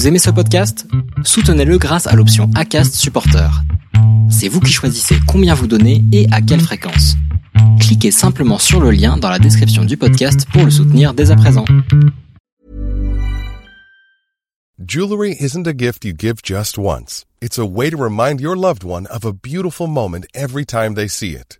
[0.00, 0.86] Vous aimez ce podcast?
[1.24, 3.50] Soutenez-le grâce à l'option ACAST Supporter.
[4.30, 7.16] C'est vous qui choisissez combien vous donnez et à quelle fréquence.
[7.80, 11.36] Cliquez simplement sur le lien dans la description du podcast pour le soutenir dès à
[11.36, 11.66] présent.
[14.82, 17.26] Jewelry isn't a gift you give just once.
[17.42, 21.08] It's a way to remind your loved one of a beautiful moment every time they
[21.08, 21.59] see it.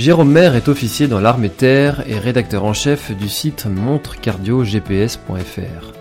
[0.00, 5.92] Jérôme Maire est officier dans l'armée de terre et rédacteur en chef du site montrecardiogps.fr.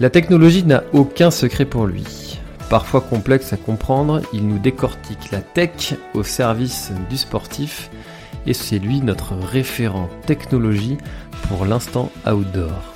[0.00, 2.40] La technologie n'a aucun secret pour lui.
[2.68, 7.92] Parfois complexe à comprendre, il nous décortique la tech au service du sportif
[8.44, 10.98] et c'est lui notre référent technologie
[11.46, 12.92] pour l'instant outdoor.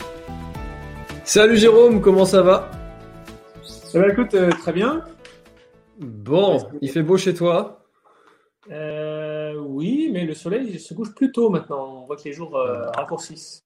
[1.23, 2.69] Salut Jérôme, comment ça va?
[3.95, 5.03] Eh ben, écoute, euh, très bien.
[6.01, 7.79] Bon, il fait beau chez toi?
[8.73, 9.22] Euh,
[9.57, 12.03] oui, mais le soleil se couche plus tôt maintenant.
[12.03, 13.65] On voit que les jours euh, raccourcissent.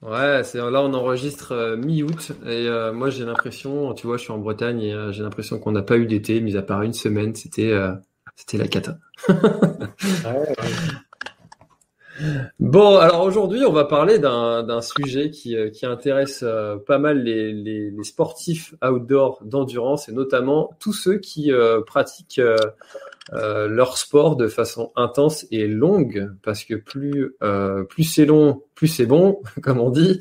[0.00, 4.22] Ouais, c'est là on enregistre euh, mi-août et euh, moi j'ai l'impression, tu vois, je
[4.22, 6.82] suis en Bretagne et euh, j'ai l'impression qu'on n'a pas eu d'été, mis à part
[6.82, 7.92] une semaine, c'était euh,
[8.36, 8.98] c'était la cata.
[12.58, 17.22] Bon, alors aujourd'hui, on va parler d'un sujet qui, euh, qui intéresse euh, pas mal
[17.22, 22.40] les, les, les sportifs outdoor d'endurance et notamment tous ceux qui euh, pratiquent
[23.32, 28.62] euh, leur sport de façon intense et longue, parce que plus euh, plus c'est long,
[28.74, 30.20] plus c'est bon, comme on dit,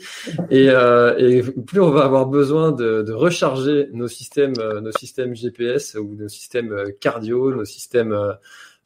[0.50, 4.92] et, euh, et plus on va avoir besoin de, de recharger nos systèmes euh, nos
[4.92, 8.34] systèmes GPS ou nos systèmes euh, cardio, nos systèmes euh,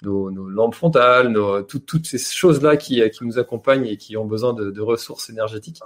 [0.03, 4.17] nos, nos lampes frontales, nos, tout- toutes ces choses-là qui, qui nous accompagnent et qui
[4.17, 5.80] ont besoin de, de ressources énergétiques.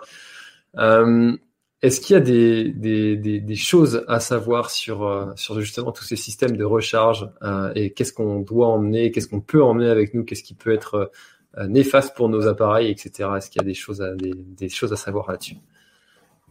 [1.85, 5.91] Est-ce qu'il y a des, des, des, des choses à savoir sur, euh, sur justement
[5.91, 9.87] tous ces systèmes de recharge euh, et qu'est-ce qu'on doit emmener, qu'est-ce qu'on peut emmener
[9.87, 11.11] avec nous, qu'est-ce qui peut être
[11.59, 13.29] euh, néfaste pour nos appareils, etc.
[13.37, 15.57] Est-ce qu'il y a des choses à, des, des choses à savoir là-dessus?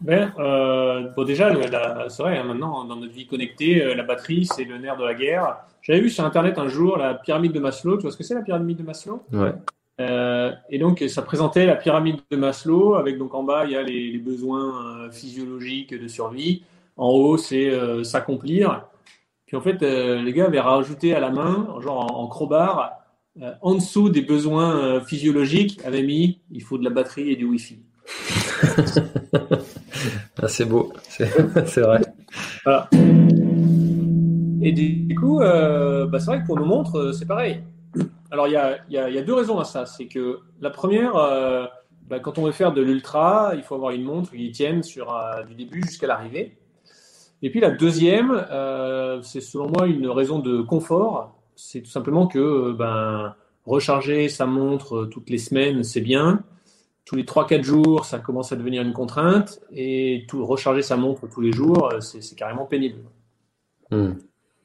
[0.00, 1.52] Ben, euh, bon, déjà,
[2.08, 5.14] c'est vrai, hein, maintenant, dans notre vie connectée, la batterie, c'est le nerf de la
[5.14, 5.56] guerre.
[5.82, 7.96] J'avais vu sur Internet un jour la pyramide de Maslow.
[7.96, 9.24] Tu vois ce que c'est la pyramide de Maslow?
[9.32, 9.52] Ouais.
[10.00, 13.76] Euh, et donc, ça présentait la pyramide de Maslow avec donc en bas, il y
[13.76, 16.62] a les, les besoins euh, physiologiques de survie.
[16.96, 18.86] En haut, c'est euh, s'accomplir.
[19.46, 23.00] Puis en fait, euh, les gars avaient rajouté à la main, genre en, en crowbar,
[23.62, 27.80] en dessous des besoins physiologiques, avaient mis il faut de la batterie et du Wi-Fi.
[30.42, 32.02] Ah, c'est beau, c'est vrai.
[32.64, 32.90] Voilà.
[34.60, 37.62] Et du coup, bah, c'est vrai que pour nos montres, c'est pareil.
[38.30, 39.86] Alors, il y a, deux raisons à ça.
[39.86, 41.66] C'est que la première, euh,
[42.08, 45.14] bah, quand on veut faire de l'ultra, il faut avoir une montre qui tienne sur,
[45.14, 46.58] euh, du début jusqu'à l'arrivée.
[47.42, 51.38] Et puis la deuxième, euh, c'est selon moi une raison de confort.
[51.56, 56.42] C'est tout simplement que ben, recharger sa montre toutes les semaines, c'est bien.
[57.04, 59.60] Tous les 3-4 jours, ça commence à devenir une contrainte.
[59.70, 63.02] Et tout, recharger sa montre tous les jours, c'est c'est carrément pénible.
[63.90, 64.14] Hmm.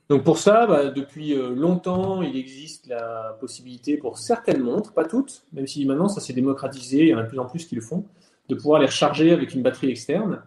[0.09, 5.05] Donc pour ça, bah, depuis euh, longtemps, il existe la possibilité pour certaines montres, pas
[5.05, 7.65] toutes, même si maintenant ça s'est démocratisé, il y en a de plus en plus
[7.65, 8.05] qui le font,
[8.49, 10.41] de pouvoir les recharger avec une batterie externe.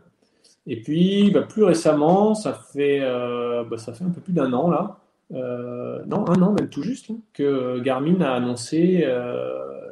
[0.67, 4.53] Et puis bah, plus récemment, ça fait, euh, bah, ça fait un peu plus d'un
[4.53, 4.99] an là,
[5.33, 9.07] euh, non un an même tout juste, hein, que Garmin a annoncé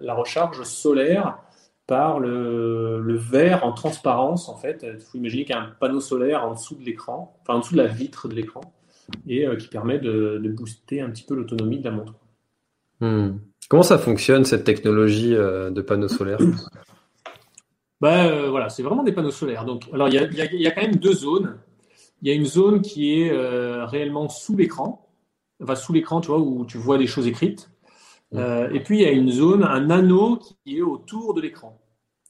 [0.00, 1.38] la recharge solaire
[1.86, 4.84] par le, le verre en transparence en fait.
[4.84, 7.58] Il faut imaginer qu'il y a un panneau solaire en dessous de l'écran, enfin en
[7.60, 8.62] dessous de la vitre de l'écran
[9.26, 12.14] et euh, qui permet de, de booster un petit peu l'autonomie de la montre.
[13.00, 13.38] Hmm.
[13.68, 16.38] Comment ça fonctionne cette technologie euh, de panneaux solaires?
[18.02, 19.64] Euh, voilà, c'est vraiment des panneaux solaires.
[19.64, 21.58] Donc, alors il y a, il y a- il y a quand même deux zones.
[22.22, 25.08] Il y a une zone qui est euh, réellement sous l'écran,
[25.62, 27.70] enfin sous l'écran, tu vois, où tu vois des choses écrites.
[28.34, 31.78] Euh, et puis il y a une zone, un anneau qui est autour de l'écran.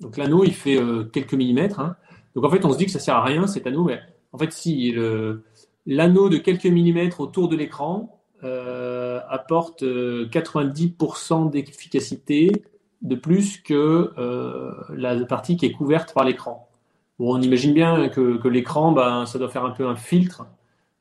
[0.00, 1.78] Donc l'anneau, il fait euh, quelques millimètres.
[1.80, 1.96] hein.
[2.34, 4.00] Donc en fait, on se dit que ça sert à rien cet anneau, mais
[4.32, 5.42] en fait, si le-
[5.90, 12.64] l'anneau de quelques millimètres autour de l'écran euh, apporte euh, 90% d'efficacité
[13.02, 16.68] de plus que euh, la partie qui est couverte par l'écran.
[17.18, 20.46] Bon, on imagine bien que, que l'écran, ben, ça doit faire un peu un filtre,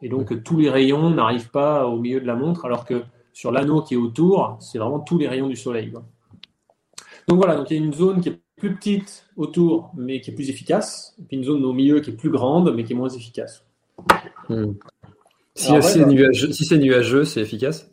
[0.02, 3.52] et donc tous les rayons n'arrivent pas au milieu de la montre, alors que sur
[3.52, 5.92] l'anneau qui est autour, c'est vraiment tous les rayons du soleil.
[5.92, 6.04] quoi.
[7.28, 10.32] Donc voilà, donc il y a une zone qui est plus petite autour, mais qui
[10.32, 12.94] est plus efficace, et puis une zone au milieu qui est plus grande, mais qui
[12.94, 13.64] est moins efficace.
[14.50, 14.74] Hmm.
[15.56, 17.92] Si, ouais, c'est nuageux, si c'est nuageux, c'est efficace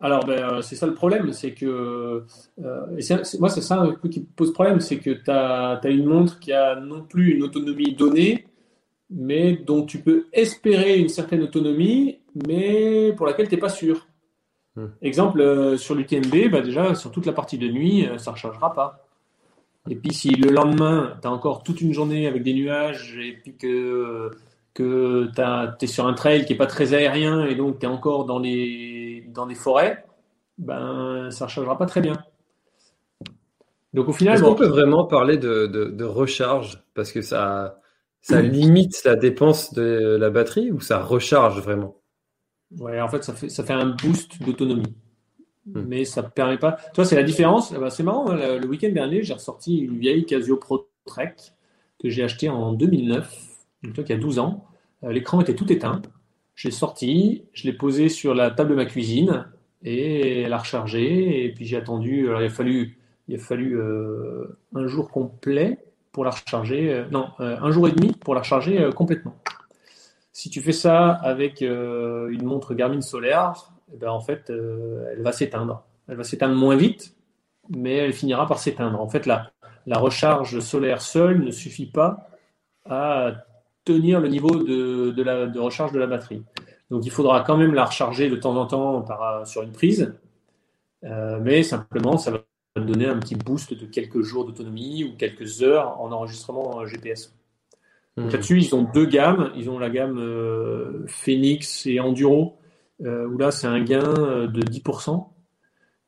[0.00, 2.24] Alors, ben, euh, c'est ça le problème, c'est que.
[2.64, 5.10] euh, et c'est- c'est- moi, c'est ça un peu qui me pose problème, c'est que
[5.10, 8.46] tu as, une montre qui a non plus une autonomie donnée,
[9.10, 14.06] mais dont tu peux espérer une certaine autonomie, mais pour laquelle tu n'es pas sûr.
[14.76, 14.86] Hmm.
[15.02, 18.36] Exemple, euh, sur l'UTMB, bah déjà, sur toute la partie de nuit, euh, ça ne
[18.36, 19.04] rechargera pas.
[19.90, 23.32] Et puis, si le lendemain, tu as encore toute une journée avec des nuages, et
[23.42, 24.30] puis que,
[24.78, 25.28] que
[25.78, 28.26] tu es sur un trail qui n'est pas très aérien, et donc tu es encore
[28.26, 30.04] dans les, dans des forêts,
[30.56, 32.14] ben, ça ne rechargera pas très bien.
[33.92, 36.84] Donc, au final, Est-ce bon, qu'on peut vraiment parler de, de, de recharge?
[36.94, 37.80] Parce que ça,
[38.20, 41.96] ça limite la dépense de la batterie ou ça recharge vraiment?
[42.78, 44.94] Ouais, en fait, ça fait, ça fait un boost d'autonomie.
[45.66, 45.82] Hmm.
[45.88, 46.72] Mais ça ne permet pas.
[46.72, 47.72] Tu vois, c'est la différence?
[47.74, 50.88] Eh ben, c'est marrant, hein, le, le week-end dernier, j'ai ressorti une vieille Casio Pro
[51.04, 51.34] Trek
[51.98, 53.36] que j'ai achetée en 2009,
[53.82, 54.67] donc il y a 12 ans.
[55.04, 56.02] Euh, L'écran était tout éteint.
[56.54, 59.46] J'ai sorti, je l'ai posé sur la table de ma cuisine
[59.82, 61.44] et elle a rechargé.
[61.44, 62.28] Et puis j'ai attendu.
[62.28, 62.48] Il a
[63.38, 65.78] fallu, euh, un jour complet
[66.12, 66.92] pour la recharger.
[66.92, 69.36] euh, non, un jour et demi pour la recharger complètement.
[70.32, 75.32] Si tu fais ça avec une montre Garmin Solaire, eh ben, en fait, elle va
[75.32, 75.84] s'éteindre.
[76.06, 77.16] Elle va s'éteindre moins vite,
[77.68, 79.00] mais elle finira par s'éteindre.
[79.00, 79.50] En fait, la
[79.98, 82.28] recharge solaire seule ne suffit pas
[82.84, 83.32] à
[83.92, 86.42] tenir le niveau de, de la, de recharge de la batterie.
[86.90, 90.14] Donc, il faudra quand même la recharger de temps en temps par, sur une prise,
[91.04, 92.38] euh, mais simplement, ça va
[92.76, 97.34] donner un petit boost de quelques jours d'autonomie ou quelques heures en enregistrement GPS.
[98.18, 98.28] Hmm.
[98.30, 99.52] Là-dessus, ils ont deux gammes.
[99.56, 102.58] Ils ont la gamme euh, Phoenix et Enduro,
[103.02, 105.28] euh, où là, c'est un gain euh, de 10%.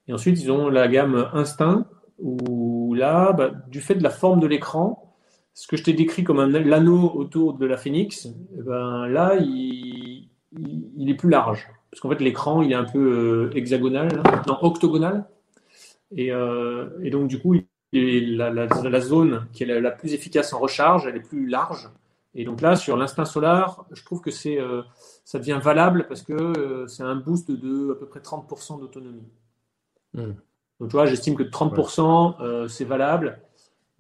[0.09, 1.87] Et ensuite, ils ont la gamme Instinct,
[2.19, 5.10] où là, bah, du fait de la forme de l'écran,
[5.55, 9.37] ce que je t'ai décrit comme un l'anneau autour de la Phoenix, eh ben, là,
[9.37, 11.69] il, il, il est plus large.
[11.91, 14.43] Parce qu'en fait, l'écran, il est un peu euh, hexagonal, là.
[14.47, 15.29] non, octogonal.
[16.17, 17.55] Et, euh, et donc, du coup,
[17.93, 21.47] la, la, la zone qui est la, la plus efficace en recharge, elle est plus
[21.47, 21.91] large.
[22.35, 24.83] Et donc là, sur l'instinct solar, je trouve que c'est, euh,
[25.25, 29.29] ça devient valable parce que euh, c'est un boost de à peu près 30% d'autonomie.
[30.15, 30.35] Hmm.
[30.79, 33.41] Donc tu vois, j'estime que 30% euh, c'est valable.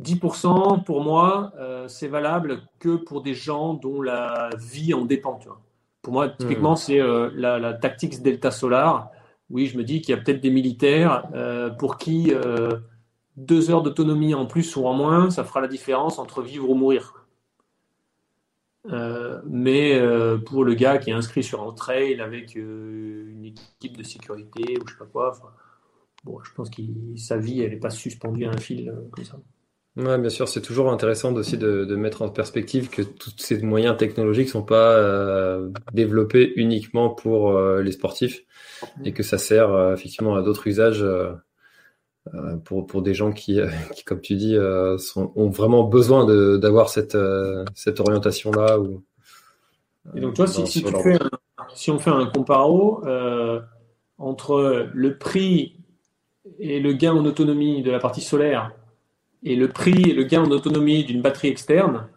[0.00, 5.36] 10% pour moi, euh, c'est valable que pour des gens dont la vie en dépend.
[5.38, 5.60] Tu vois.
[6.02, 9.10] Pour moi, typiquement, c'est euh, la, la Tactics Delta Solar.
[9.50, 12.32] Oui, je me dis qu'il y a peut-être des militaires euh, pour qui
[13.36, 16.74] deux heures d'autonomie en plus ou en moins, ça fera la différence entre vivre ou
[16.74, 17.26] mourir.
[19.46, 20.00] Mais
[20.46, 24.86] pour le gars qui est inscrit sur un trail avec une équipe de sécurité ou
[24.86, 25.32] je sais pas quoi,
[26.24, 26.82] bon, je pense que
[27.16, 29.38] sa vie, elle n'est pas suspendue à un fil comme ça.
[29.96, 33.60] Ouais, bien sûr, c'est toujours intéressant aussi de, de mettre en perspective que tous ces
[33.60, 38.44] moyens technologiques sont pas euh, développés uniquement pour euh, les sportifs
[39.04, 41.04] et que ça sert euh, effectivement à d'autres usages
[42.64, 43.58] pour, pour des gens qui,
[43.94, 44.56] qui comme tu dis,
[44.98, 47.18] sont, ont vraiment besoin de, d'avoir cette,
[47.74, 48.78] cette orientation-là.
[48.78, 49.02] Ou,
[50.14, 51.30] Et donc, tu vois, si, tu fais un-
[51.74, 53.02] si on fait un comparo
[54.18, 55.76] entre le prix
[56.58, 58.72] et le gain en autonomie de la partie solaire
[59.42, 62.08] et le prix et le gain en autonomie d'une batterie externe,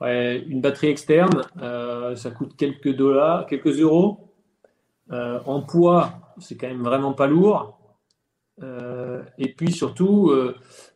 [0.00, 4.32] une batterie externe, euh, ça coûte quelques dollars, quelques euros.
[5.12, 7.78] Euh, en poids, c'est quand même vraiment pas lourd.
[8.62, 10.32] Euh, et puis surtout,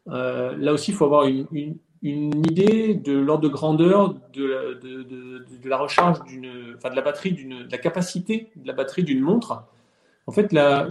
[0.07, 6.75] là aussi, il faut avoir une, idée de l'ordre de grandeur de la, recharge d'une,
[6.77, 9.65] enfin de la batterie d'une, de la capacité de la batterie d'une montre.
[10.27, 10.87] En fait, la,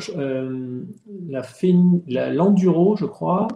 [1.30, 1.42] la,
[2.08, 3.48] la l'enduro, je crois,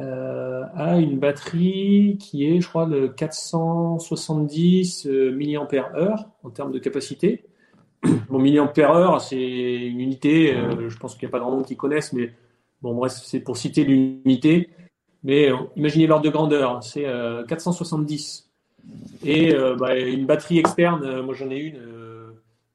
[0.00, 6.78] euh, a une batterie qui est, je crois, de 470 euh, mAh en termes de
[6.78, 7.44] capacité.
[8.28, 11.76] Bon, mAh, c'est une unité, euh, je pense qu'il n'y a pas grand monde qui
[11.76, 12.32] connaissent, mais
[12.82, 14.68] bon, bref, c'est pour citer l'unité.
[15.22, 18.50] Mais euh, imaginez l'ordre de grandeur, c'est euh, 470.
[19.24, 21.80] Et euh, bah, une batterie externe, moi j'en ai une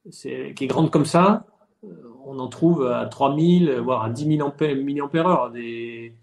[0.09, 1.45] c'est- qui est grande comme ça,
[2.25, 6.13] on en trouve à 3000, voire à 10 000 ampères, milliampères-heure des,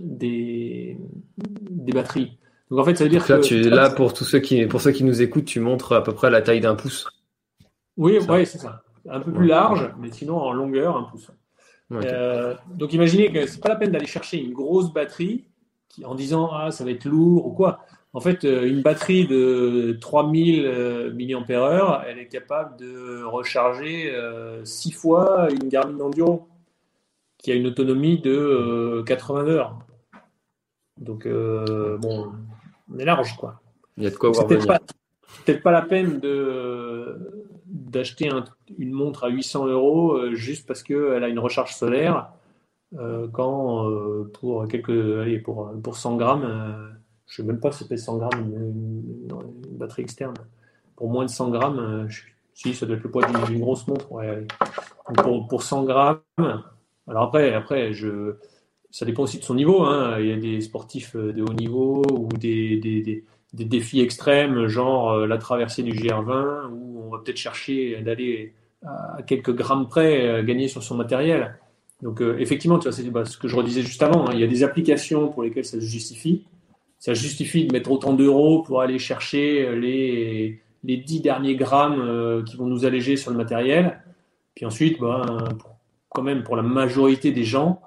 [0.00, 0.96] des,
[1.38, 2.38] des batteries.
[2.70, 3.42] Donc en fait, ça veut dire là, que.
[3.42, 6.12] tu, là pour tous ceux qui, pour ceux qui nous écoutent, tu montres à peu
[6.12, 7.08] près la taille d'un pouce.
[7.96, 8.82] Oui, ouais, c'est ça.
[9.08, 11.30] Un peu plus large, mais sinon en longueur, un pouce.
[11.92, 15.44] Euh, donc imaginez que c'est pas la peine d'aller chercher une grosse batterie
[15.88, 17.86] qui, en disant ah ça va être lourd ou quoi.
[18.16, 24.64] En fait, euh, une batterie de 3000 euh, mAh, elle est capable de recharger euh,
[24.64, 26.48] six fois une Garmin Enduro
[27.38, 29.78] qui a une autonomie de euh, 80 heures.
[30.98, 32.32] Donc euh, bon,
[32.92, 33.60] on est large quoi.
[33.96, 34.78] Il y a de quoi voir peut-être venir.
[34.78, 34.84] pas,
[35.44, 38.30] peut-être pas la peine de, d'acheter
[38.78, 42.30] une montre à 800 euros juste parce qu'elle a une recharge solaire,
[43.32, 43.90] quand
[44.34, 48.18] pour quelques, allez, pour, pour 100 grammes, je ne sais même pas si ça 100
[48.18, 49.28] grammes une,
[49.78, 50.34] batterie externe.
[50.94, 52.08] Pour moins de 100 grammes,
[52.54, 54.08] si ça doit être le poids d'une grosse montre,
[55.22, 56.20] pour, pour 100 grammes.
[57.08, 57.92] Alors après, après,
[58.90, 59.82] ça dépend aussi de son niveau.
[59.82, 60.16] Hein.
[60.20, 65.26] Il y a des sportifs euh, de haut niveau ou des défis extrêmes, genre euh,
[65.26, 68.54] la traversée du GR20, où on va peut-être chercher d'aller
[68.86, 71.58] à quelques grammes près euh, gagner sur son matériel.
[72.02, 74.26] Donc effectivement, tu vois, c'est bah, ce que je redisais juste avant.
[74.26, 74.32] Hein.
[74.34, 76.44] Il y a des applications pour lesquelles ça se justifie.
[76.98, 82.56] Ça justifie de mettre autant d'euros pour aller chercher les, les 10 derniers grammes qui
[82.56, 84.02] vont nous alléger sur le matériel.
[84.54, 85.24] Puis ensuite, bah,
[86.16, 87.82] quand même, pour la majorité des gens,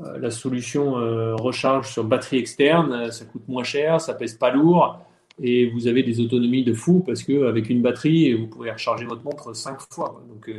[0.00, 4.38] euh, la solution euh, recharge sur batterie externe, euh, ça coûte moins cher, ça pèse
[4.38, 5.00] pas lourd
[5.38, 9.22] et vous avez des autonomies de fou parce qu'avec une batterie, vous pouvez recharger votre
[9.22, 10.24] montre cinq fois.
[10.30, 10.50] Donc,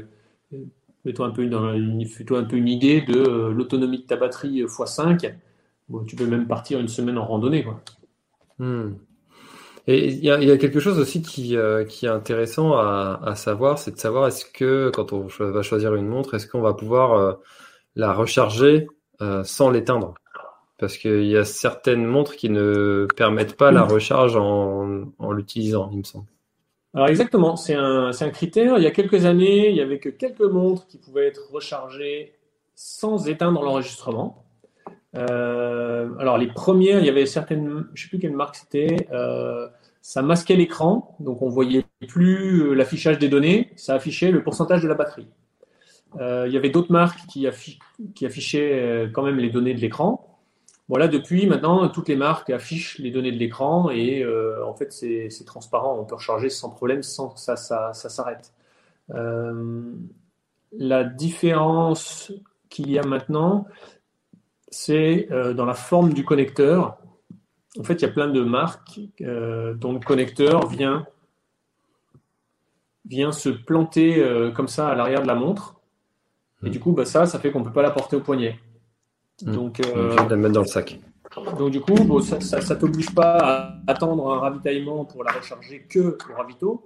[1.04, 5.34] fais-toi un, peu une, un peu une idée de l'autonomie de ta batterie x5.
[5.90, 7.64] Bon, tu peux même partir une semaine en randonnée.
[7.64, 7.82] Quoi.
[8.60, 8.96] Hmm.
[9.88, 11.56] Et il y, a quelque chose aussi qui,
[11.90, 15.94] qui est intéressant à, à savoir, c'est de savoir est-ce que quand on va choisir
[15.94, 17.38] une montre, est-ce qu'on va pouvoir
[17.96, 18.88] la recharger
[19.22, 20.14] euh, sans l'éteindre?
[20.78, 25.90] Parce qu'il y a certaines montres qui ne permettent pas la recharge en, en l'utilisant,
[25.94, 26.26] il me semble.
[26.94, 28.78] Alors exactement, c'est un, un, critère.
[28.78, 32.34] Il y a quelques années, il y avait que quelques montres qui pouvaient être rechargées
[32.74, 34.45] sans éteindre l'enregistrement.
[35.16, 39.08] Euh, alors les premières, il y avait certaines, je ne sais plus quelle marque c'était,
[39.12, 39.68] euh,
[40.02, 44.88] ça masquait l'écran, donc on voyait plus l'affichage des données, ça affichait le pourcentage de
[44.88, 45.28] la batterie.
[46.20, 50.40] Euh, il y avait d'autres marques qui, affichaient euh, quand même les données de l'écran.
[50.88, 54.94] Voilà, depuis maintenant, toutes les marques affichent les données de l'écran et euh, en fait,
[54.94, 55.98] c'est transparent.
[56.00, 57.56] On peut recharger sans problème sans que ça,
[57.94, 58.54] s'arrête.
[60.78, 62.32] la différence
[62.70, 63.66] qu'il y a maintenant,
[64.76, 66.98] c'est dans la forme du connecteur.
[67.80, 71.06] En fait, il y a plein de marques dont le connecteur vient,
[73.06, 74.24] vient se planter
[74.56, 75.76] comme ça à l'arrière de la montre.
[76.64, 78.60] Et du coup, bah, ça, ça fait qu'on ne peut pas la porter au poignet.
[79.44, 79.52] Hmm.
[79.52, 81.00] Donc, euh, la mettre dans le sac.
[81.58, 86.18] Donc du coup, ça ne t'oblige pas à attendre un ravitaillement pour la recharger que
[86.32, 86.86] au ravito,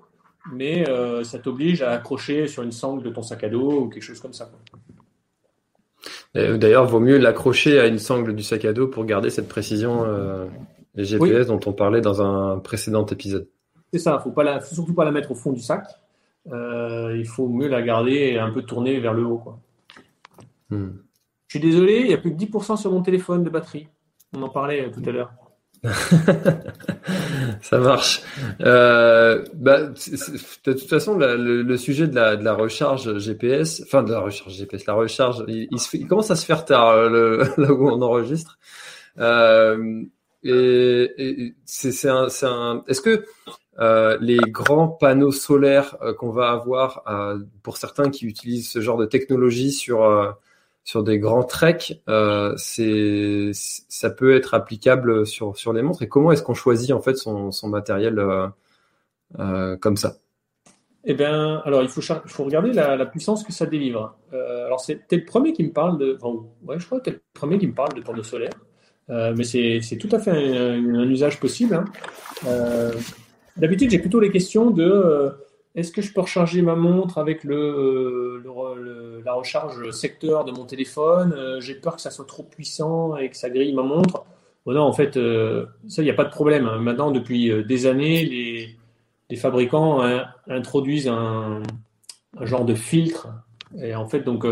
[0.51, 3.89] mais euh, ça t'oblige à accrocher sur une sangle de ton sac à dos ou
[3.89, 4.50] quelque chose comme ça.
[6.36, 10.03] D'ailleurs, vaut mieux l'accrocher à une sangle du sac à dos pour garder cette précision
[10.05, 10.45] euh,
[10.95, 13.48] GPS dont on parlait dans un précédent épisode.
[13.91, 15.86] C'est ça, il ne faut surtout pas la mettre au fond du sac.
[16.51, 19.39] Euh, il faut mieux la garder et un peu tourner vers le haut.
[19.39, 19.59] Quoi.
[20.69, 20.91] Hmm.
[21.48, 23.88] Je suis désolé, il n'y a plus que 10% sur mon téléphone de batterie.
[24.38, 25.31] On en parlait tout à l'heure.
[27.62, 28.21] Ça marche.
[28.62, 34.53] Euh, bah, de toute façon, le, sujet de la, recharge GPS, enfin de la recharge
[34.53, 38.59] GPS, la recharge, il, commence à se faire tard euh, là où on enregistre.
[40.43, 43.25] et, c'est un, un est-ce que
[43.79, 48.81] euh, les grands panneaux solaires euh, qu'on va avoir euh, pour certains qui utilisent ce
[48.81, 50.36] genre de technologie sur
[50.89, 52.01] sur des grands treks,
[52.58, 56.01] c'est ça peut être applicable sur sur les montres.
[56.01, 58.19] Et comment est-ce qu'on choisit en fait son, son matériel
[59.79, 60.15] comme ça?
[61.05, 64.17] Eh bien, alors il faut faut regarder la, puissance que ça délivre.
[64.31, 67.67] alors c'est le premier qui me parle de, enfin, ouais, je crois que premier qui
[67.67, 68.60] me parle de panneaux solaires.
[69.10, 71.75] mais c'est tout à fait un, usage possible.
[71.75, 71.86] Hein.
[73.60, 75.31] D'habitude, j'ai plutôt les questions de euh,
[75.79, 80.65] est-ce que je peux recharger ma montre avec le, euh, la recharge secteur de mon
[80.65, 84.25] téléphone euh, J'ai peur que ça soit trop puissant et que ça grille ma montre.
[84.65, 86.67] non, en fait, ça, il n'y a pas de problème.
[86.67, 86.79] Hein.
[86.79, 88.75] Maintenant, depuis des années, les,
[89.29, 91.62] les fabricants hein, introduisent un,
[92.41, 93.27] genre de filtre.
[93.81, 94.45] Et en fait, donc,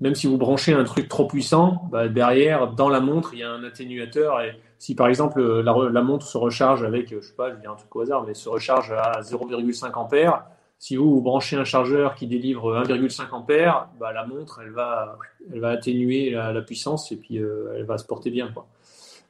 [0.00, 3.42] même si vous branchez un truc trop puissant, bah, derrière, dans la montre, il y
[3.42, 4.40] a un atténuateur.
[4.40, 7.76] Et si par exemple la, montre se recharge avec, je sais pas, je dire un
[7.76, 10.44] truc au hasard, mais se recharge à 0,5 ampères,
[10.78, 15.18] si vous, branchez un chargeur qui délivre 1,5 ampères, bah, la montre, elle va,
[15.52, 18.52] elle va atténuer la, puissance et puis euh, elle va se porter bien.
[18.52, 18.66] Quoi.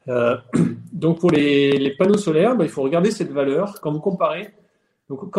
[0.09, 0.37] Euh,
[0.93, 3.81] donc pour les, panneaux solaires, bah, il faut regarder cette valeur.
[3.81, 4.51] Quand vous comparez,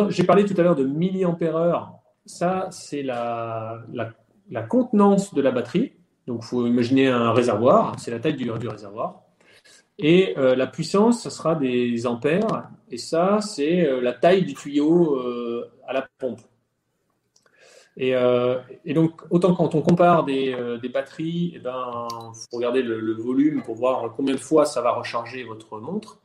[0.10, 1.94] j'ai parlé tout à l'heure de milliampères-heure,
[2.26, 3.80] ça c'est la,
[4.50, 5.94] la contenance de la batterie.
[6.26, 9.22] Donc, il faut imaginer un réservoir, c'est la taille du, réservoir.
[9.98, 12.70] Et euh, la puissance, ce sera des ampères.
[12.92, 15.20] Et ça, c'est la taille du tuyau
[15.88, 16.42] à la pompe.
[17.98, 18.14] Et,
[18.94, 20.56] donc, autant quand on compare des,
[20.94, 24.92] batteries, il eh ben, faut regarder le, volume pour voir combien de fois ça va
[24.94, 26.20] recharger votre montre.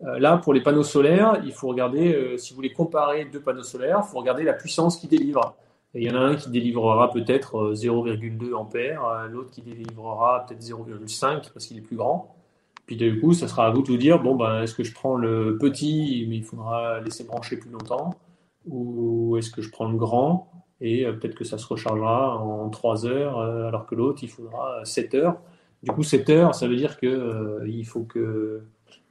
[0.00, 4.02] là, pour les panneaux solaires, il faut regarder, si vous voulez comparer deux panneaux solaires,
[4.06, 5.54] il faut regarder la puissance qu'ils délivrent.
[5.94, 11.52] Il y en a un qui délivrera peut-être 0,2 ampères, l'autre qui délivrera peut-être 0,5
[11.52, 12.34] parce qu'il est plus grand.
[12.86, 14.94] Puis du coup, ça sera à vous de vous dire, bon, ben, est-ce que je
[14.94, 18.14] prends le petit, mais il faudra laisser brancher plus longtemps,
[18.68, 22.68] ou est-ce que je prends le grand et euh, peut-être que ça se rechargera en
[22.70, 25.40] 3 heures, euh, alors que l'autre, il faudra 7 heures.
[25.82, 28.62] Du coup, 7 heures, ça veut dire qu'il euh, faut que,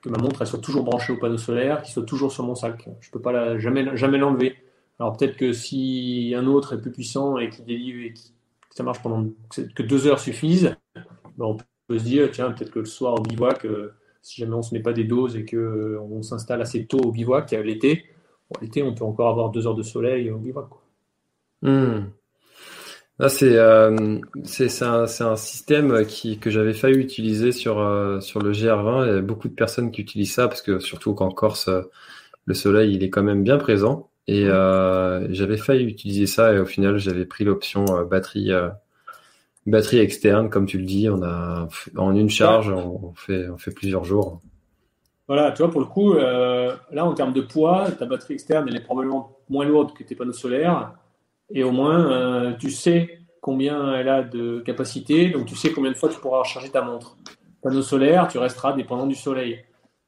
[0.02, 2.88] que, ma montre soit toujours branchée au panneau solaire, qu'il soit toujours sur mon sac.
[3.02, 4.56] Je ne peux pas la, jamais, jamais l'enlever.
[5.00, 8.34] Alors peut-être que si un autre est plus puissant et qui délivre et qui,
[8.72, 10.76] ça marche pendant que 2 heures suffisent,
[11.38, 13.66] ben on peut se dire, tiens, peut-être que le soir au bivouac,
[14.22, 17.12] si jamais on ne se met pas des doses et qu'on s'installe assez tôt au
[17.12, 18.06] bivouac, l'été,
[18.62, 20.70] l'été, on peut encore avoir 2 heures de soleil au bivouac.
[20.70, 20.82] Quoi.
[21.62, 22.12] Hmm.
[23.30, 26.06] c'est euh, c'est un, système
[26.40, 29.08] que j'avais failli utiliser sur, euh, le GR20.
[29.08, 31.70] Il y a beaucoup de personnes qui utilisent ça parce que surtout qu'en Corse,
[32.46, 34.10] le soleil il est quand même bien présent.
[34.28, 38.52] Et euh, j'avais failli utiliser ça et au final j'avais pris l'option batterie
[40.00, 41.10] externe comme tu le dis.
[41.10, 41.22] On
[41.98, 44.42] en une charge on on fait plusieurs jours.
[45.28, 48.78] Voilà, tu vois pour le coup là en termes de poids, ta batterie externe elle
[48.78, 50.94] est probablement moins lourde que tes panneaux solaires
[51.50, 55.92] et au moins euh, tu sais combien elle a de capacité, donc tu sais combien
[55.92, 57.18] de fois tu pourras recharger ta montre.
[57.62, 59.64] Panneau solaire, tu resteras dépendant du soleil.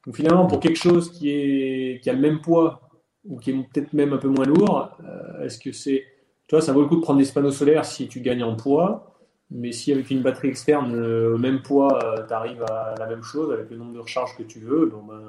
[0.06, 2.82] Donc finalement, pour quelque chose qui, est, qui a le même poids
[3.24, 6.06] ou qui est peut-être même un peu moins lourd, euh, est-ce que c'est.
[6.48, 8.56] Tu vois, ça vaut le coup de prendre des panneaux solaires si tu gagnes en
[8.56, 9.09] poids,
[9.52, 13.24] mais si avec une batterie externe, euh, au même poids, tu arrives à la même
[13.24, 15.22] chose avec le nombre de recharges que tu veux, bon ben,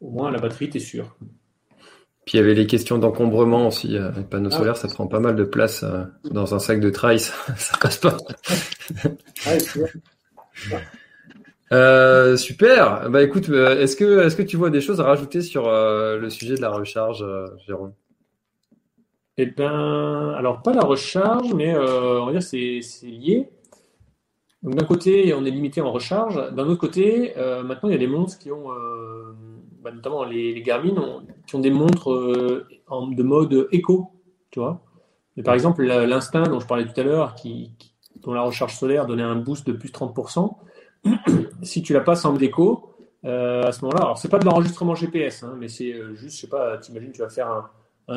[0.00, 1.16] au moins la batterie, tu es sûr.
[2.24, 3.96] Puis il y avait les questions d'encombrement aussi.
[3.96, 4.56] Euh, les panneaux ah.
[4.56, 7.18] solaires, ça prend pas mal de place euh, dans un sac de trail,
[7.56, 8.16] ça, passe pas.
[11.72, 13.10] euh, super.
[13.10, 16.28] Bah écoute, euh, est-ce que est-ce que tu vois des choses à rajouter sur le
[16.30, 17.24] sujet de la recharge,
[17.66, 17.92] Jérôme?
[19.38, 23.48] Eh ben, alors pas la recharge, mais on va dire c'est lié.
[24.62, 26.36] Donc d'un côté, on est limité en recharge.
[26.52, 28.68] D'un autre côté, maintenant il y a des montres qui ont
[29.82, 34.12] bah, notamment les, Garmin, qui ont des montres euh, en, de mode éco,
[34.50, 34.80] tu vois.
[35.44, 37.72] par exemple, l'instinct dont je parlais tout à l'heure, qui,
[38.22, 40.56] dont la recharge solaire donnait un boost de plus 30%,
[41.62, 44.44] si tu la passes en mode éco, euh, à ce moment-là, alors c'est pas de
[44.44, 47.68] l'enregistrement GPS, hein, mais c'est euh, juste, je sais pas, t'imagines, tu vas faire un,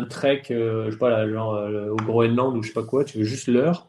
[0.04, 1.60] trek, je sais pas, genre
[1.92, 3.88] au Groenland ou je sais pas quoi, tu veux juste l'heure.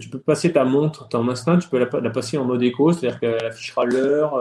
[0.00, 3.18] Tu peux passer ta montre, ton instinct, tu peux la, passer en mode éco, c'est-à-dire
[3.20, 4.38] qu'elle affichera l'heure,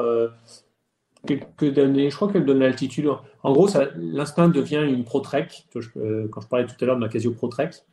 [1.27, 3.09] quelques données, je crois qu'elle donne l'altitude.
[3.43, 7.09] En gros, l'instinct devient une ProTrek, euh, quand je parlais tout à l'heure de ma
[7.09, 7.83] Casio ProTrek.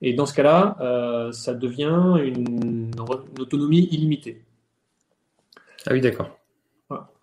[0.00, 2.90] Et dans ce cas-là, euh, ça devient une,
[3.38, 4.42] autonomie illimitée.
[5.86, 6.30] Ah oui, d'accord.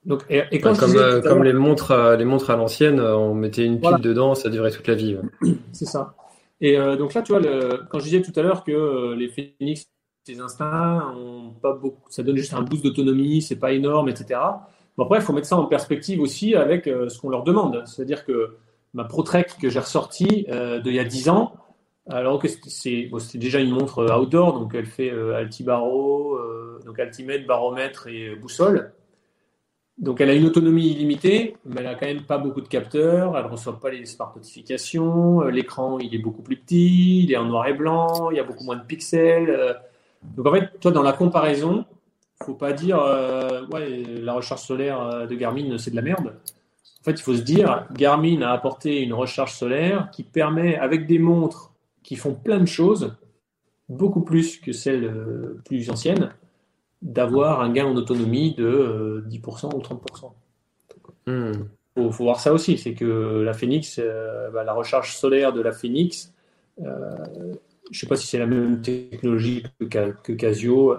[0.06, 4.00] Donc, et, comme, euh, comme les montres, les montres à l'ancienne, on mettait une pile
[4.02, 5.18] dedans, ça durait toute la vie.
[5.72, 6.16] C'est ça.
[6.62, 7.42] Et donc là, tu vois,
[7.90, 9.88] quand je disais tout à l'heure que les Phoenix,
[10.26, 14.40] ces instincts, ont pas beaucoup, ça donne juste un boost d'autonomie, c'est pas énorme, etc
[15.02, 17.84] après, il faut mettre ça en perspective aussi avec euh, ce qu'on leur demande.
[17.86, 18.58] C'est-à-dire que
[18.94, 21.54] ma ProTrek que j'ai ressortie euh, d'il y a 10 ans,
[22.10, 26.40] alors que c'est déjà une montre euh, outdoor, donc elle fait altibaro,
[26.86, 28.94] donc altimètre, baromètre et boussole.
[30.00, 33.38] Donc elle a une autonomie illimitée, mais elle a quand même pas beaucoup de capteurs,
[33.38, 37.38] elle ne reçoit pas les smart notifications, l'écran il est beaucoup plus petit, il est
[37.38, 39.78] en noir et blanc, il y a beaucoup moins de pixels.
[40.38, 41.86] Donc en fait, toi dans la comparaison,
[42.44, 46.36] faut pas dire euh, ouais, la recharge solaire euh, de Garmin, c'est de la merde.
[47.02, 51.06] En fait, il faut se dire Garmin a apporté une recharge solaire qui permet, avec
[51.06, 53.16] des montres qui font plein de choses,
[53.88, 56.32] beaucoup plus que celles euh, plus anciennes,
[57.02, 60.32] d'avoir un gain en autonomie de 10% ou 30%.
[61.28, 61.70] Il hmm.
[61.96, 64.00] faut, voir ça aussi, c'est que la Phoenix,
[64.54, 66.34] bah, la recharge solaire de la Phoenix,
[66.78, 70.98] je ne sais pas si c'est la même technologie que Casio.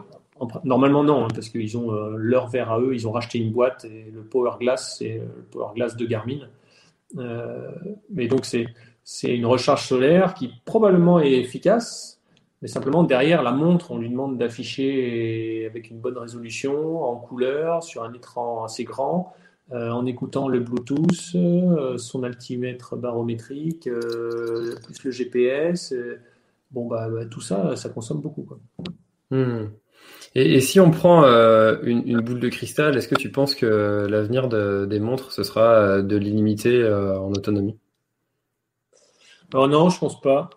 [0.64, 3.52] Normalement, non, hein, parce qu'ils ont euh, leur verre à eux, ils ont racheté une
[3.52, 6.48] boîte et le Power Glass, c'est euh, le Power Glass de Garmin.
[7.18, 7.70] Euh,
[8.10, 8.66] mais donc, c'est,
[9.04, 12.19] c'est une recharge solaire qui probablement est efficace,
[12.62, 17.82] mais simplement derrière la montre, on lui demande d'afficher avec une bonne résolution, en couleur,
[17.82, 19.32] sur un écran assez grand,
[19.72, 21.36] en écoutant le Bluetooth,
[21.96, 23.88] son altimètre barométrique,
[24.84, 25.94] plus le GPS.
[26.70, 28.42] bon, bah, bah, tout ça, ça consomme beaucoup.
[28.42, 28.58] Quoi.
[29.30, 29.68] Hmm.
[30.34, 34.48] Et, si on prend euh, une, boule de cristal, est-ce que tu penses que l'avenir
[34.48, 37.76] des montres, ce sera euh, de l'illimité euh, en autonomie?
[39.52, 40.50] Alors non, je pense pas.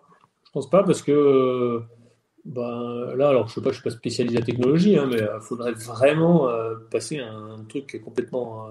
[0.54, 1.82] Je pense pas parce que
[2.44, 5.40] ben, là, alors je sais pas, je suis pas spécialisé en technologie, hein, mais il
[5.40, 6.48] faudrait vraiment
[6.92, 8.68] passer un, truc complètement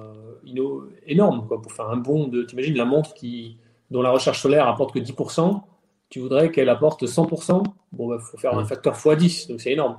[1.06, 2.44] énorme quoi, pour faire un bond de.
[2.44, 3.58] T'imagines la montre qui,
[3.92, 5.62] dont la recherche solaire apporte que 10%,
[6.10, 9.74] tu voudrais qu'elle apporte 100%, bon, il bah, faut faire un facteur x10, donc c'est
[9.74, 9.98] énorme.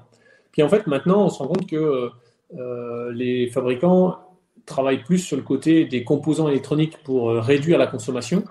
[0.53, 2.11] Puis en fait, maintenant, on se rend compte que
[2.57, 4.19] euh, les fabricants
[4.67, 8.45] travaillent plus sur le côté des composants électroniques pour euh, réduire la consommation.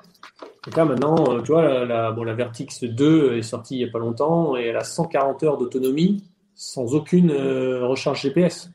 [0.65, 3.89] Donc là, maintenant, euh, tu vois, la, bon, la Vertix 2 est sortie il n'y
[3.89, 6.23] a pas longtemps et elle a 140 heures d'autonomie
[6.55, 8.69] sans aucune recharge GPS.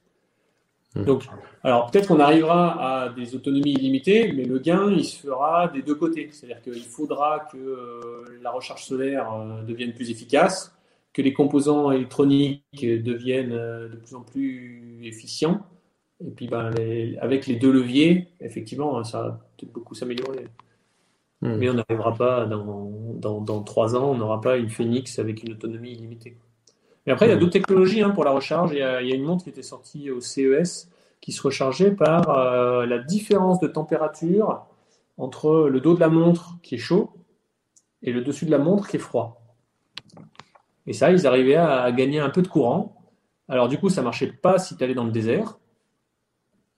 [0.94, 1.04] Hmm.
[1.04, 1.24] Donc,
[1.62, 5.82] alors peut-être qu'on arrivera à des autonomies illimitées, mais le gain, il se fera des
[5.82, 6.28] deux côtés.
[6.32, 9.30] C'est-à-dire qu'il faudra que la recharge solaire
[9.66, 10.74] devienne plus efficace,
[11.12, 15.64] que les composants électroniques deviennent de plus en plus efficients.
[16.26, 16.72] Et puis, ben,
[17.20, 20.46] avec les deux leviers, effectivement, ça va peut-être beaucoup s'améliorer.
[21.40, 25.44] Mais on n'arrivera pas, dans, dans, dans, trois ans, on n'aura pas une Phoenix avec
[25.44, 26.36] une autonomie illimitée.
[27.06, 27.40] Mais après, il y a hmm.
[27.40, 28.72] d'autres technologies hein, pour la recharge.
[28.72, 31.42] Il y, a, il y, a, une montre qui était sortie au CES qui se
[31.42, 34.66] rechargeait par euh, la différence de température
[35.16, 37.10] entre le dos de la montre qui est chaud
[38.02, 39.42] et le dessus de la montre qui est froid.
[40.86, 42.96] Et ça, ils arrivaient à gagner un peu de courant.
[43.48, 45.57] Alors du coup, ça marchait pas si tu allais dans le désert.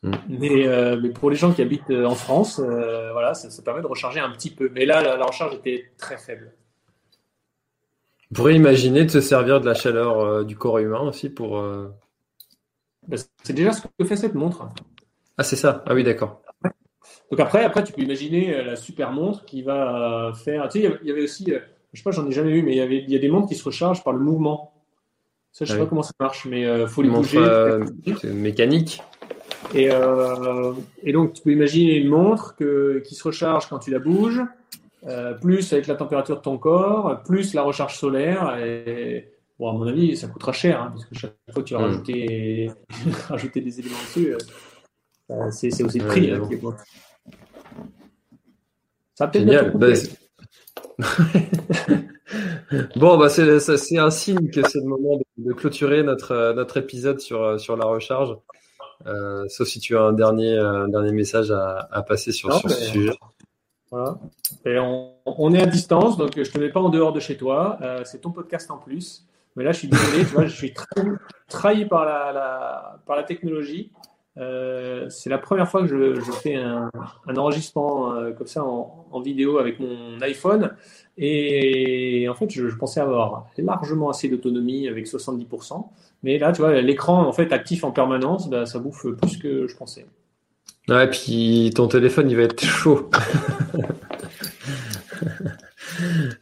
[0.02, 0.14] Mm.
[0.42, 3.86] Euh, mais, pour les gens qui habitent euh, en France, euh, voilà, ça, permet de
[3.86, 4.70] recharger un petit peu.
[4.72, 6.52] Mais là, la, recharge était très faible.
[8.30, 11.60] Vous pourriez imaginer de se servir de la chaleur du corps humain aussi pour.
[13.08, 14.68] Bah, c'est déjà ce que fait cette montre.
[15.36, 15.82] Ah, c'est ça.
[15.86, 16.40] Ah oui, d'accord.
[17.30, 20.68] Donc après, après, tu peux imaginer la super montre qui va faire.
[20.68, 21.52] Tu sais, il y avait aussi,
[21.92, 23.28] je sais pas, j'en ai jamais vu, mais il y avait, il y a des
[23.28, 24.74] montres qui se rechargent par le mouvement.
[25.50, 27.40] Ça, je sais ah pas comment ça marche, mais il faut les bouger.
[28.32, 29.02] mécanique.
[29.74, 33.90] Et, euh, et, donc, tu peux imaginer une montre que, qui se recharge quand tu
[33.90, 34.40] la bouges,
[35.06, 38.56] euh, plus avec la température de ton corps, plus la recharge solaire.
[38.58, 41.74] Et, bon, à mon avis, ça coûtera cher, hein, parce que chaque fois que tu
[41.74, 41.84] vas mm.
[41.84, 42.70] rajouter,
[43.28, 44.34] rajouter des éléments dessus,
[45.30, 46.30] euh, c'est aussi le prix.
[46.30, 46.48] Hein,
[49.14, 49.88] ça peut être bah,
[52.96, 57.20] bon, bah c'est un signe que c'est le moment de, de, clôturer notre, notre épisode
[57.20, 58.36] sur, sur la recharge.
[59.06, 62.70] Euh, sauf si tu as un dernier, un dernier message à, à passer sur, sur
[62.70, 63.12] ce sujet.
[63.90, 64.18] Voilà.
[64.64, 67.36] Et on, on, est à distance, donc je te mets pas en dehors de chez
[67.36, 67.78] toi.
[67.82, 69.26] Euh, c'est ton podcast en plus.
[69.56, 70.74] Mais là, je suis désolé, tu vois, je suis
[71.48, 73.90] trahi par la, la, par la technologie.
[74.38, 76.88] Euh, c'est la première fois que je, je fais un,
[77.26, 80.70] un enregistrement euh, comme ça en, en, vidéo avec mon iPhone.
[81.18, 85.84] Et en fait, je, je pensais avoir largement assez d'autonomie avec 70%.
[86.22, 89.66] Mais là, tu vois, l'écran en fait actif en permanence, bah, ça bouffe plus que
[89.66, 90.06] je pensais.
[90.88, 93.10] Ouais, puis ton téléphone, il va être chaud.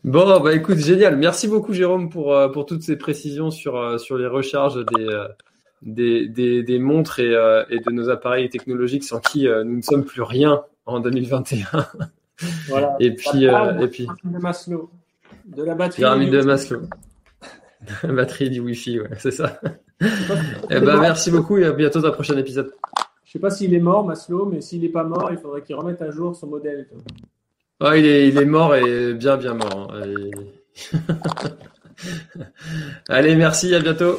[0.05, 1.17] bon, bah écoute, génial.
[1.17, 5.07] Merci beaucoup, Jérôme, pour, euh, pour toutes ces précisions sur, sur les recharges des,
[5.83, 7.33] des, des, des montres et,
[7.71, 11.87] et, de nos appareils technologiques sans qui nous ne sommes plus rien en 2021.
[12.69, 12.97] Voilà.
[13.01, 14.07] et puis, et puis.
[14.25, 14.91] De Maslow.
[15.45, 16.03] De la batterie.
[16.03, 16.83] Pyramide de Maslow.
[18.03, 19.61] La batterie du Wi-Fi, ouais, c'est ça.
[20.01, 22.73] eh ben, merci beaucoup et à bientôt dans un prochain épisode.
[23.25, 25.77] Je sais pas s'il est mort, Maslow, mais s'il n'est pas mort, il faudrait qu'il
[25.77, 26.89] remette à jour son modèle.
[27.81, 29.93] Ah, il, est, il est mort et bien, bien mort.
[29.95, 31.01] Hein.
[33.09, 34.19] Allez, merci, à bientôt.